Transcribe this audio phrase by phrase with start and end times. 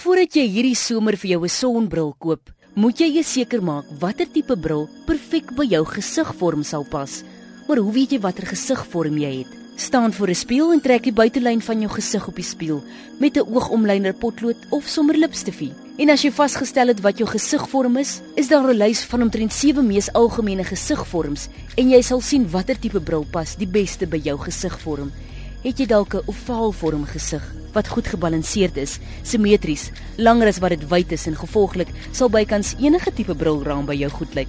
[0.00, 4.56] Voordat jy hierdie somer vir jou 'n sonbril koop, moet jy seker maak watter tipe
[4.56, 7.22] bril perfek by jou gesigvorm sal pas.
[7.68, 9.52] Maar hoe weet jy watter gesigvorm jy het?
[9.76, 12.82] Staan voor 'n spieël en trek die buitelyn van jou gesig op die spieël
[13.18, 15.72] met 'n oogomlyner potlood of sommer lipstifie.
[15.98, 19.52] En as jy vasgestel het wat jou gesigvorm is, is daar 'n lys van omtrent
[19.52, 24.16] 7 mees algemene gesigvorms en jy sal sien watter tipe bril pas die beste by
[24.16, 25.12] jou gesigvorm.
[25.60, 30.88] Het jy dalk 'n ovaalvorm gesig wat goed gebalanseerd is, simmetries, langer as wat dit
[30.88, 34.48] wyd is en gevolglik sal bykans enige tipe brilraam by jou goed lyk.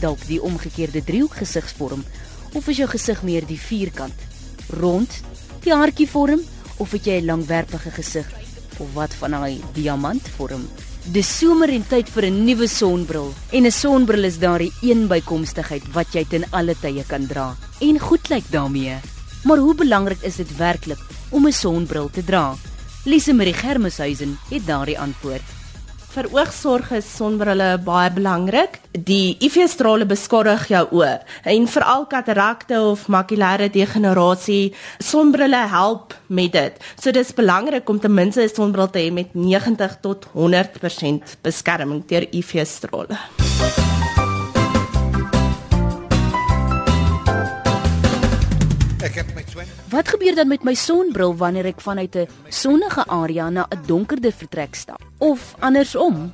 [0.00, 2.04] Dalk die omgekeerde driehoek gesigsvorm
[2.52, 4.20] of is jou gesig meer die vierkant,
[4.68, 5.22] rond,
[5.64, 6.40] die hartjievorm
[6.76, 8.26] of het jy 'n langwerpige gesig
[8.78, 10.68] of wat van daai diamantvorm?
[11.04, 13.34] Dis somer en tyd vir 'n nuwe sonbril.
[13.52, 17.98] En 'n sonbril is daardie een bykomstigheid wat jy ten alle tye kan dra en
[17.98, 18.96] goed lyk daarmee.
[19.44, 20.98] Maar hoe belangrik is dit werklik
[21.30, 22.56] om 'n sonbril te dra?
[23.04, 25.63] Lise Marie Germeshuizen het daardie antwoord.
[26.14, 28.76] Vir oogsorg is sonbrille baie belangrik.
[28.94, 31.16] Die UV-strale beskadig jou oë
[31.50, 34.70] en veral katarakte of makulêre degenerasie,
[35.02, 36.78] sonbrille help met dit.
[36.94, 42.06] So dis belangrik om ten minste 'n sonbril te hê met 90 tot 100% beskerming
[42.06, 43.18] teen UV-strale.
[49.02, 49.33] Ek het.
[49.94, 54.32] Wat gebeur dan met my sonbril wanneer ek vanuit 'n sonnige area na 'n donkerder
[54.32, 55.00] vertrek stap?
[55.18, 56.32] Of andersom?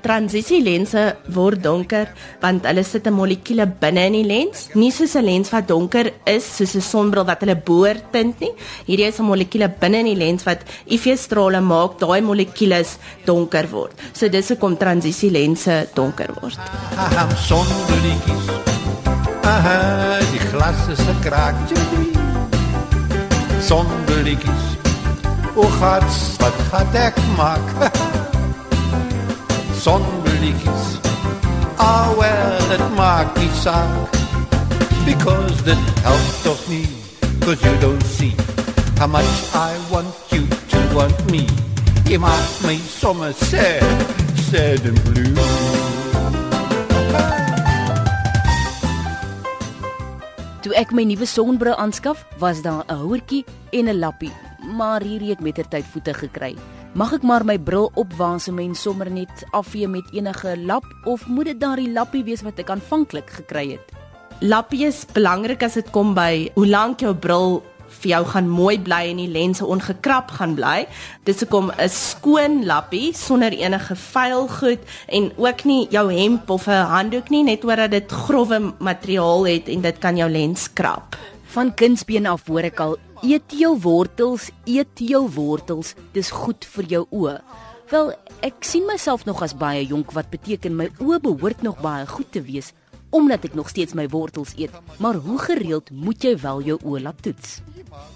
[0.00, 2.06] Transisielense word donker
[2.40, 6.12] want hulle sit 'n molekuule binne in die lens, nie soos 'n lens wat donker
[6.24, 8.52] is soos 'n sonbril wat hulle boor tint nie.
[8.86, 13.92] Hierdie is 'n molekuule binne in die lens wat UV-strale maak daai molekules donker word.
[14.12, 16.58] So dis hoekom transisielense donker word.
[16.96, 18.46] Aha, sonbrilies.
[19.42, 22.20] Aha, die glas is 'n kraakjie
[23.70, 24.90] afzonderlijk is.
[25.54, 27.90] Hoe gaat's, wat gaat ik maken?
[29.82, 31.08] Zonderlijk is.
[31.76, 34.08] Ah oh well, het maakt niet zaak.
[35.04, 36.84] Because that helped of me.
[37.38, 38.34] Cause you don't see
[38.98, 41.44] how much I want you to want me.
[42.04, 43.82] Je maakt me soms sad,
[44.50, 45.99] sad and blue.
[50.60, 54.32] Toe ek my nuwe sonbril aanskaf, was daar 'n houertjie en 'n lappie,
[54.76, 56.54] maar hierdie het mettertyd voete gekry.
[56.92, 61.44] Mag ek maar my bril opwaasem en sommer net afvee met enige lap of moet
[61.44, 63.92] dit daardie lappie wees wat ek aanvanklik gekry het?
[64.40, 67.62] Lappie is belangrik as dit kom by hoe lank jou bril
[68.00, 70.86] vir jou gaan mooi bly en die lense ongekrap gaan bly.
[71.24, 76.66] Dis hoekom 'n skoon lappie sonder enige vuil goed en ook nie jou hemp of
[76.68, 81.16] 'n handdoek nie net omdat dit grouwe materiaal het en dit kan jou lens krap.
[81.44, 86.84] Van kindsbeen af hoor ek al eet jou wortels, eet jou wortels, dis goed vir
[86.84, 87.40] jou oë.
[87.90, 92.06] Wel, ek sien myself nog as baie jonk wat beteken my oë behoort nog baie
[92.06, 92.72] goed te wees
[93.10, 94.74] omdat ek nog steeds my wortels eet.
[95.02, 97.58] Maar hoe gereeld moet jy wel jou oë laat toets?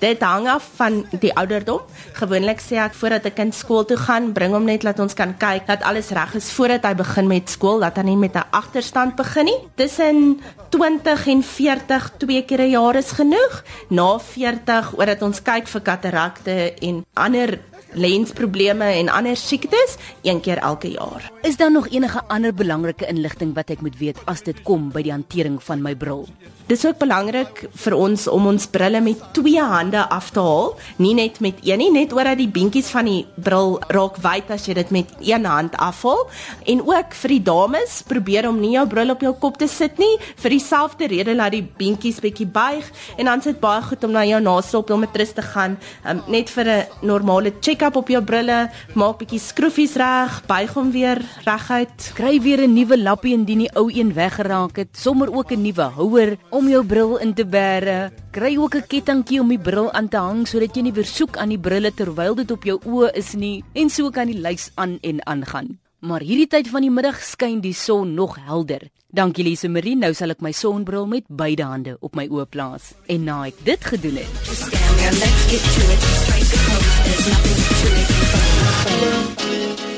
[0.00, 1.80] Dit hang af van die ouderdom.
[2.16, 5.36] Gewoonlik sê ek voordat 'n kind skool toe gaan, bring hom net laat ons kan
[5.36, 8.48] kyk dat alles reg is voordat hy begin met skool, dat hy nie met 'n
[8.50, 9.60] agterstand begin nie.
[9.76, 13.62] Tussen 20 en 40 twee keer 'n jaar is genoeg.
[13.88, 17.58] Na 40 oordat ons kyk vir katarakte en ander
[17.92, 21.30] lensprobleme en ander siektes een keer elke jaar.
[21.42, 25.02] Is daar nog enige ander belangrike inligting wat ek moet weet as dit kom by
[25.02, 26.26] die hantering van my bril?
[26.70, 31.16] Dis ook belangrik vir ons om ons brille met twee hande af te haal, nie
[31.18, 34.76] net met een nie, net omdat die beentjies van die bril raak wyd as jy
[34.78, 36.22] dit met een hand afhaal.
[36.70, 39.98] En ook vir die dames, probeer om nie jou bril op jou kop te sit
[39.98, 42.86] nie, vir dieselfde rede laat die beentjies bietjie buig
[43.16, 45.74] en dan sit baie goed om na jou naastop om met rus te gaan,
[46.06, 47.50] um, net vir 'n normale
[47.80, 48.58] check-up op jou brille,
[48.92, 53.72] maak bietjie skroefies reg, buig hom weer reguit, kry weer 'n nuwe lappie indien die
[53.72, 58.12] ou een weggeraak het, sommer ook 'n nuwe houer om jou bril in te bære.
[58.32, 61.36] Kry ook 'n kettingkie om die bril aan te hang sodat jy nie weer soek
[61.36, 64.70] aan die brille terwyl dit op jou oë is nie en so kan die lys
[64.74, 65.78] aan en aangaan.
[66.00, 68.86] Maar hierdie tyd van die middag skyn die son nog helder.
[69.12, 72.94] Dankie Lise Marie, nou sal ek my sonbril met beide hande op my oë plaas.
[73.12, 76.00] En na ek dit gedoen het, Just stand there, let's get to it.
[79.84, 79.89] It.